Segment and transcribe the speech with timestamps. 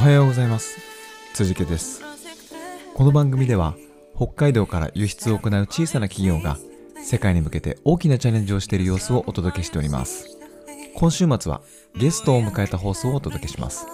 [0.00, 0.78] はようございます。
[1.34, 2.02] 辻家です。
[2.94, 3.74] この番組では
[4.16, 6.56] 北海道から輸出を行う小さな企業が
[7.04, 10.38] 世界に向けて大きなチャレンジをしている様子をお届けしております。
[10.94, 11.60] 今週末は
[11.94, 13.86] ゲストを迎えた放送をお届けします。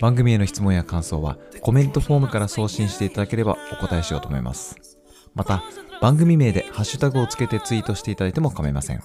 [0.00, 4.74] 番組への質問や感想はコメントフォームから送信していただければお答えしようと思います。
[5.36, 5.62] また
[6.00, 9.02] 番組名でハッシュタグをつけてツイートしていただいても構いません。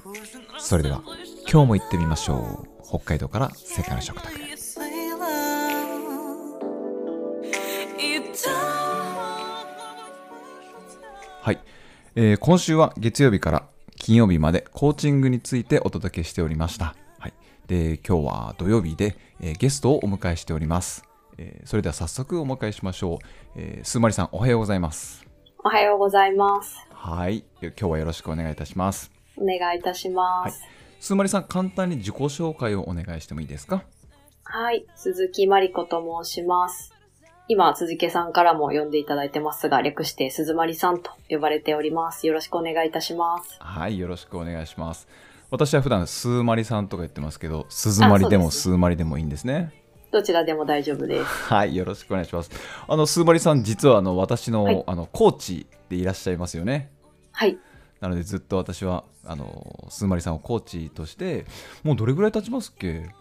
[0.57, 1.03] それでは
[1.47, 2.83] 今日も行ってみましょう。
[2.83, 4.50] 北海道から世界の食卓。
[11.43, 11.59] はい、
[12.13, 13.63] えー今週は月曜日から
[13.97, 16.95] 金曜日までコーチングについてお届けしておりました。
[17.17, 17.33] はい、
[17.65, 21.03] で今日は土曜日で、えーゲストをお迎えしております。
[21.39, 23.17] えーそれでは早速お迎えしましょう。
[23.55, 25.25] えー、スーマリさんおはようございます。
[25.63, 26.75] おはようございます。
[26.91, 29.11] はい、今日はよろしくお願いいたします。
[29.35, 30.61] お願いいたします。
[30.99, 33.83] スーマリさん簡単に自己紹介をお願いしてもいいですか？
[34.43, 36.93] はい、鈴木まりこと申します。
[37.51, 42.25] 今、鈴木さんからも呼んでいただいてますが、略して鈴まりさんと呼ばれております。
[42.25, 43.57] よろしくお願いいたします。
[43.59, 45.05] はい、よろしくお願いします。
[45.49, 49.73] 私は普段スーマリさんとか言ってますけど、スズマリでもスーマリでもいいんですね。
[50.11, 51.25] どちらでも大丈夫です。
[51.53, 52.49] はい、よろしくお願いします。
[52.87, 56.89] あの、スーマリさん、実はあの私の,、はいあのコーチでいらっしゃいますよね。
[57.33, 57.57] はい。
[57.99, 61.43] なので、ずっと私はあのスーマリさんをコーチとして、
[61.83, 63.01] もうどれぐらい経ちますっけ？
[63.01, 63.20] 結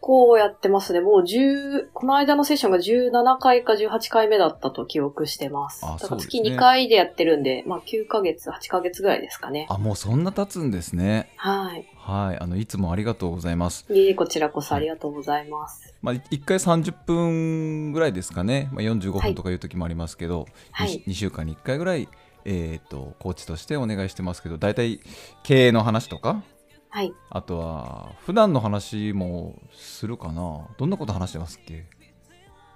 [0.00, 1.00] 構やってますね。
[1.00, 5.84] もう10、この間のセッションが17回か18回目だったと記憶してます。
[5.84, 9.66] あだから月そうですね2回でやってるんで、まあ9ヶ月、8ヶ月ぐらいですかね。
[9.68, 11.32] あ、もうそんな経つんですね。
[11.36, 11.86] はい。
[11.96, 13.84] はい、あのいつもありがとうございます。
[13.90, 15.94] いえこちらこそありがとうございます。
[16.00, 21.02] まあ、1回30分ぐらいですかね、まあ、45はい分とかいう時もありますけど、はい。
[21.06, 22.08] 2, 週間に1回ぐらい、
[22.46, 25.00] えー、とコーチとしてお願いしてますけど、大体
[25.42, 26.42] 経営の話とか、
[26.90, 27.12] はい。
[27.30, 31.86] あとは普段の話もするかな、どんなこと話してますっけ？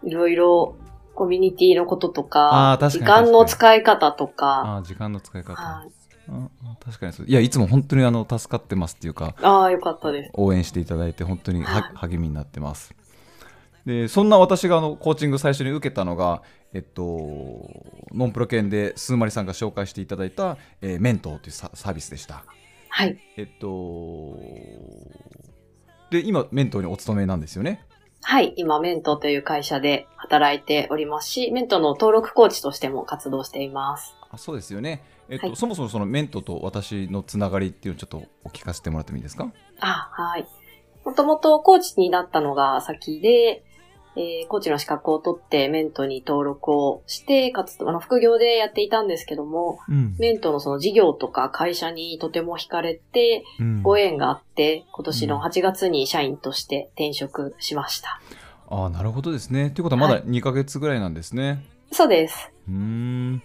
[0.04, 0.76] いろいろ
[1.14, 5.90] コミュニティのこととか、時間の使い方とか、ああ時間の使い方、はい。
[6.28, 6.50] うん
[6.84, 7.26] 確かにそう。
[7.26, 10.30] いやいつも本当にあの助かってますっていうかああ、よかったです。
[10.34, 12.94] 応援していただいて本当に励みになってます。
[13.84, 16.42] でそんな私があのコーチング最初に受けたのが
[16.72, 17.02] えっと
[18.12, 22.44] ノンプロ犬でスーマリさんが紹介していただいた、えーメントーというササービスでした
[22.94, 23.18] はい。
[23.38, 24.38] えっと
[26.10, 27.86] で今メントーにお勤めなんですよね？
[28.20, 28.52] はい。
[28.56, 34.14] 今、メントという会社で働いておりますし、メントの登録コーチとしても活動しています。
[34.30, 39.50] あそうですよねえっと、はいそもそもそのメントと私のつながりっていうのをちょっとお聞かせてもらってもいいですか？
[39.80, 40.46] あ、はい。
[41.04, 43.64] もともとコーチになったのが先で、
[44.16, 50.14] えーコーチの資格を取ってメントに登録をして、活動、あの、副業でやっていたんですけども、うん。
[50.18, 53.82] メントのその事業とか会社にとても惹かれて、うん。
[53.82, 58.20] ご縁があって、今年の8月に社員として転職しました。
[58.68, 59.70] ああなるほどですね。
[59.70, 60.22] ということはまだはい。
[60.24, 62.50] 2ヶ月ぐらいなんですね、そうです。
[62.68, 63.42] うーん。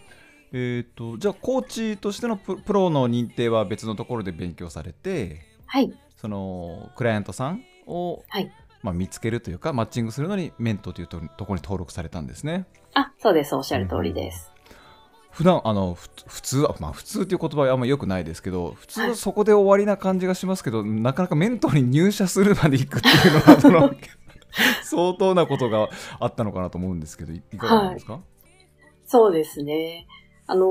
[0.54, 5.92] えっ、とじゃあコーチとしてのププロの認定は別のところで勉強されてはい。
[6.16, 8.50] そのクライアントさんを、はい
[8.88, 13.54] まあ、見つけるというかマッチングするのにメントというとところに登録されたんですねあ、そうです。
[13.54, 14.52] おっしゃる通りです。
[15.32, 23.92] 普段あのふ普通はまあ普通っていう言葉はあんまり良くないですけど普通ははいそこで終わりな感じがしますけど、なかなかメントに入社するまで行くっていうのは その
[24.84, 28.22] 相当なことがあったのかなと思うんですけどいいかがですか、
[29.06, 30.08] そうですね。
[30.48, 30.66] あの、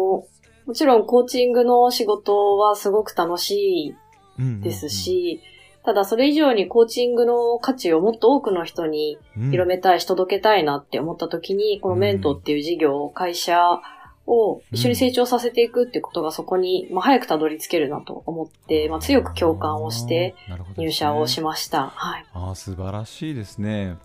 [0.67, 3.95] もちろんコーチングの仕事はすごく楽し
[4.39, 5.41] うんうんうんいですし、
[5.87, 13.81] ただそれ以上にコーチングの価値をもっと多くの人にうん広めたいし届けたいなって思った時に、このメントっていう事業、会社
[14.27, 20.35] を一緒に成長させていくってことがそこに、まあ、早くたどり着けるなと思って、まあ、強く共感をして
[20.77, 21.91] 入社をしました。
[21.95, 22.27] はい。
[22.35, 23.97] ああ素晴らしいですね。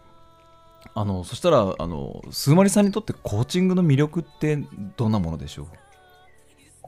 [0.94, 4.60] あのそしたらあのスーマリさんにとってコーチングの魅力って
[4.98, 5.66] どんなものでしょう？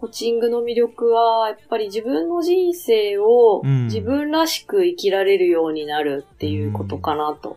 [0.03, 7.55] コーチングの魅力は、やっぱり自分の人生をうん自分らしく生きられるようになるっていうことかなと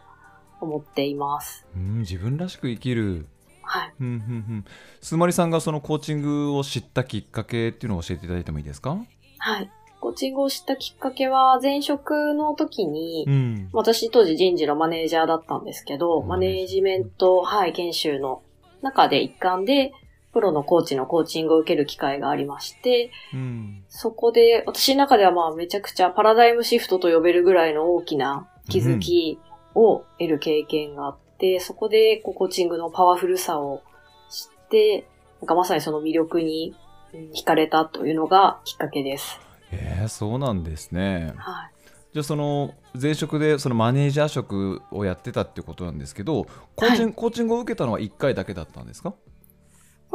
[0.60, 1.66] 思っています。
[1.74, 3.26] うん自分らしく生きる。
[3.62, 3.92] はい。
[3.98, 4.16] うんうんう
[4.58, 4.64] ん
[5.00, 8.96] スーマリさんがそのコーチングを知ったきっかけっていうのを教えていただいてもいいですか？
[9.38, 9.68] はい。
[9.98, 13.70] コーチングを知ったきっかけは、前職の時に、ん。
[13.72, 18.42] 私当時人事のマネージャーだったんですけど、マネージメント、はい、研修の
[18.82, 19.92] 中で一環で、
[20.36, 29.38] プロのコーチのコーチングを受ける機会がありまして、うんそこで、私の中ではまあめちゃくちゃパラダイムシフトと呼べるぐらいの大きな気づき
[29.74, 33.82] を得る経験があって、そこでこうコーチングのパワフルさを
[34.28, 35.06] 知って、
[35.40, 36.74] なんかまさにその魅力に
[37.14, 39.40] うん惹かれたというのがきっかけです。
[39.72, 41.32] えー、そうなんですね。
[41.38, 41.72] はい。
[42.12, 49.14] じゃあその前職でそのマネージャー職をやってたってことなんですけどコーチング、コーチングを受けたのは1回だけだったんですか？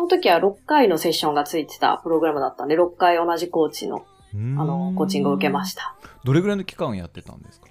[0.02, 4.02] その時は6回のセッションがついてたプログラムだったんで、6回同じコーチの、あ
[4.34, 5.96] あの、コーチングを受けました。
[6.24, 7.68] どれぐらいの期間やってたんですか？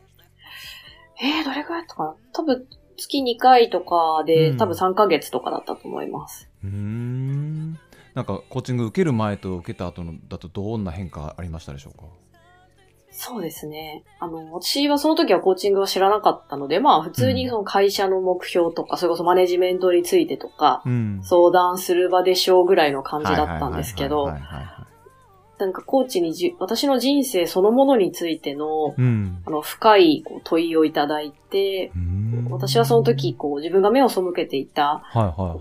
[1.20, 2.14] えー、どれくらいだったかな？
[2.32, 2.66] 多分、
[2.96, 4.58] 月2回とかで、うん。
[4.58, 6.48] 多分3ヶ月とかだったと思います。
[6.62, 7.72] うーん。
[8.14, 12.04] なんかコーチング受ける前と受けた後のだとどんな変化ありましたでしょうか？
[13.22, 14.02] そうですね。
[14.18, 21.20] あの、私はその時はコーチングを知らなかったので、まあ普通にその会社の目標とか、それこそマネジメントについてとか、うん。
[21.22, 24.32] 相談する場でしょうぐらいの感じだったんですけど
[25.58, 29.42] なんかコーチにじ、私の人生そのものについての、うん。
[29.44, 31.92] あの、深いこう問いをいただいて、
[32.48, 35.02] 私はその時、こう、自分が目を背けていた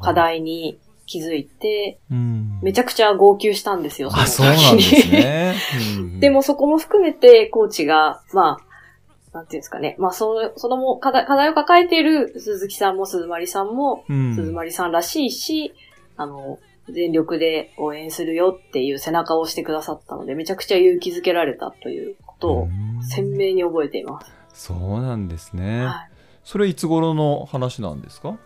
[0.01, 0.79] 課題に
[1.09, 5.11] 気づいて、うんめちゃくちゃ号泣したんですよ、あそうの時なんですに。
[5.11, 5.55] ね、
[5.97, 9.95] うんでもそこも含めて、コーチが、まあ、なんていうんですかね。
[9.97, 15.73] まあ、その、そのも課題、課題を抱えている鈴木さんも鈴まりさんも、うん鈴まりさんらしいし、
[16.17, 16.59] あの、
[16.89, 24.19] 全力で応援するよっていう背中を押してくださったので、めちゃくちゃ勇気づけられたということをうん鮮明に覚えていま
[24.53, 24.65] す。
[24.69, 26.11] そうなんですね、はい。
[26.43, 28.37] それいつ頃の話なんですか？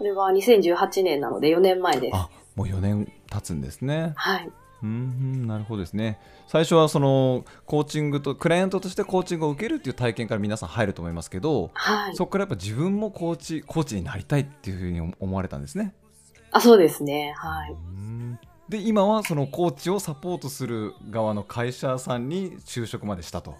[0.00, 2.16] これは2018年なので4年前です。
[2.16, 4.50] あもう4年経つんですねはい。
[4.82, 12.16] うんうんなるほどですね最初はそのコーチングとクライアントとしてコーチングを受けるっていう体験から皆さん入ると思いますけど、はい。
[12.16, 15.92] そこからやっぱ自分もコーチコーチになりたいっていうふうに思われたんですね
[16.50, 17.34] あ、そうですね。
[17.36, 17.72] はい。
[17.72, 18.38] うん
[18.70, 23.56] で今はそのコーチをサポートする側の会社さんに就職までしたと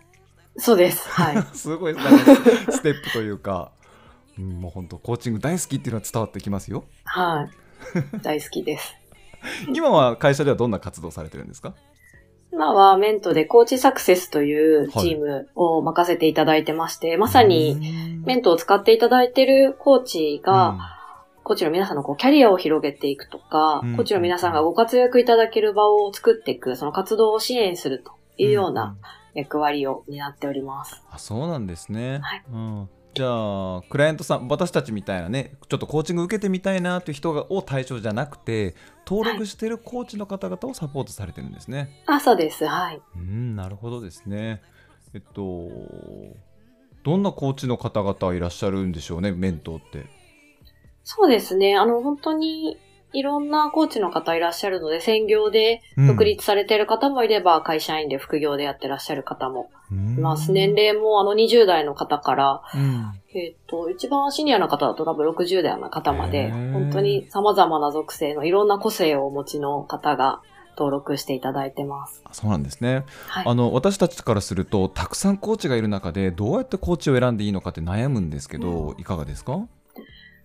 [0.56, 1.08] そうです。
[1.08, 1.42] はい。
[1.52, 2.34] すごいなんか
[2.72, 3.79] ステップというか、うん、
[4.40, 6.84] もう本当コーチング大好きっていうのは伝わってきますよ。
[7.04, 7.48] は
[8.14, 8.18] い。
[8.22, 8.94] 大好きです。
[9.74, 11.74] 今は会社ではどんな活動されてるんですか？
[12.52, 20.96] 今はメントでコーチサクセスというチームを任せていただいてまして、まさにメントを使っていただいているコーチが、
[21.44, 23.96] コーチの皆さんのこうキャリアを広げていくとか、うん。
[23.96, 28.96] コーチの皆さんがご活躍いただける場を作っていく、その活動を支援するというような
[29.34, 31.02] 役割を担っております。
[31.10, 32.42] あそうなんですね、はい。
[32.52, 38.74] うん、じゃあクライアントさん私たちみたいなねちょっとコーチング受けてみたいなという人がを対象じゃなくて
[39.06, 42.64] 登録しているコーチの方々をサポートされてるんですね、あ、そうです。
[42.64, 43.02] はい。
[43.16, 44.62] うんなるほどですね
[45.12, 45.68] えっと
[47.02, 50.20] どんなコーチの方々いらっしゃるんでしょうねメントーって
[51.02, 51.76] そうですね。
[51.76, 52.78] あの、本当に
[53.12, 60.52] いろんなコーチの方いらっしゃるので、専業で独立されている方もいれば、会社員で副業でやってらっしゃる方もいます。
[60.52, 70.40] 年齢もあの20代の方から、うんえっ、と、一番シニアな方だと多分60代の方まで、本当に様々な属性のいろんな個性をお持ちの方が
[70.76, 72.22] 登録していただいてます。
[72.24, 73.44] あそうなんですねはい。
[73.46, 79.60] あの私たちからするとたくさんコーチがいる中でどうやってコーチを選んでいいのかって悩むんですけど、いかがですか？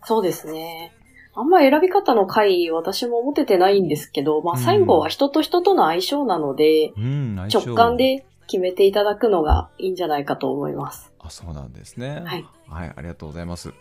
[0.04, 0.94] そうですね。
[1.36, 11.12] あんま選び方の回、私も持ててないんですけど、まあ最後は人と人との相性なので、うん直感で決めていただくのがいいんじゃないかと思います。
[11.20, 12.46] あそうなんですねはい。
[12.68, 13.74] はい、ありがとうございます。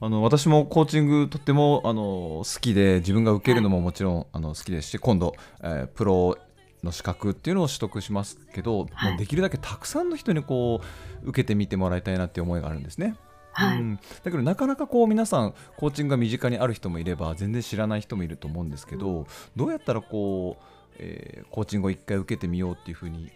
[0.00, 6.36] あの私もコーチングとってもあの好きで自分が受けるのももちろん、あの好きですし今度、えープロ
[6.82, 10.80] の資格っていうのを取得しますけど、はいもうできるだけたくさんの人にこ
[11.24, 13.14] う受けてみてもらいたいなっていう思いがあるんですね。
[13.52, 13.78] はい。
[13.78, 20.64] うん、だけどなかなかこう皆さんコーチングが身近にある人もいれば全然知らない人もいると思うんですけどどうやったらこう、
[20.98, 23.30] えーコーチングを一回受けてみようっていうふうに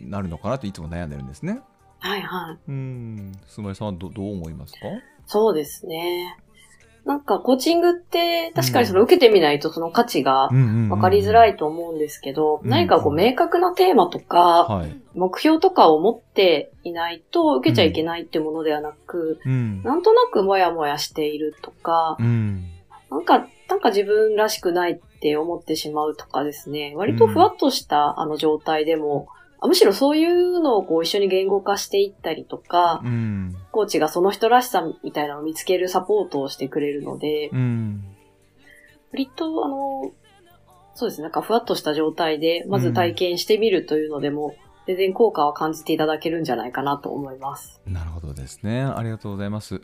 [0.00, 1.60] なるのかなっていつも悩んでるんですね。
[2.00, 2.58] はいはい。
[2.68, 4.78] うん、すまりさんはどどう思いますか？
[5.26, 6.36] そうですね。
[7.04, 11.52] なんか、コーチングって、確かにその受けてみないとその価値が分かりづらい。
[11.52, 14.96] いと思うんですけど、うん何かこう明確なテーマとか、はい。
[15.14, 19.82] 目標とかを持っていないと受けちゃいけないってものではなく、うん。
[19.82, 22.64] なんとなくもやもやしているとか、うん。
[23.10, 29.28] なんか、なんか自分らしくないって思ってしまうとかですね、割とふわっとしたあの状態でも、
[29.60, 33.54] あむしろそういうのをこう一緒に言語化していったりとか、うん。
[33.72, 38.04] コーチがその人らしさみたいなのを見つけるサポートをしてくれるので、うん。
[39.12, 40.12] 割とあの、
[40.94, 44.54] そうですね、なんかふわっとした状態で、まず体験してみるというのでも、
[44.86, 47.80] 全然効果は感じていただけるんじゃないかなと思います。
[47.86, 48.82] なるほどですね。
[48.82, 49.80] ありがとうございます。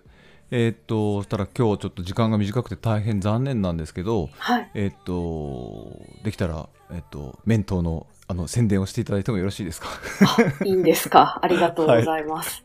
[0.51, 4.71] えーっと、そしたら今日ちょっと時間が短くて大変残念なんですけど、はい。
[4.75, 9.89] えーっと、できたら、えーっと、メントーのあの宣伝をしていただいてもよろしいですか？
[10.65, 11.39] いいんですか？
[11.43, 12.63] ありがとうございます。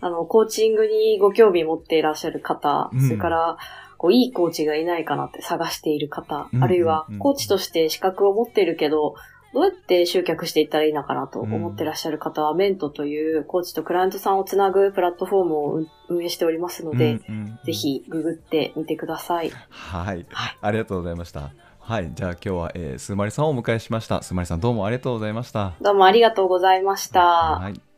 [0.00, 3.58] あの、コーチングにご興味持っていらっしゃる方、うんそれから、
[3.98, 9.14] こう、いいコーチがいないかなって探している方、うんあるいはうんうん、コーチとして資格を持っているけど、
[9.52, 19.50] どうやって集客していったらいいのかなと思ってらっしゃる方は、メントというコーチとクライアントさんをつなぐプラットフォームを運営しておりますので、うんうんうんぜひググってみてください。
[19.68, 21.50] はい、はいありがとうございました。
[21.78, 24.22] はい、じゃあ今日は、えー、スーマリさんをお迎えしました。
[24.22, 25.74] スーマリさんどうもありがとうございました。
[25.80, 27.20] どうもありがとうございました。
[27.20, 27.89] はい。